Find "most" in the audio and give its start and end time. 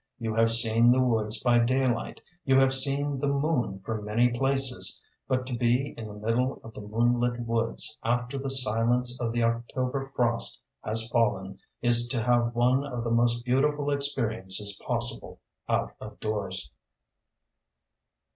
13.11-13.45